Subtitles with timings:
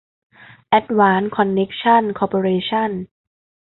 [0.69, 2.91] แอดวานซ์ คอนเนคชั่น คอร์ปอเรชั่น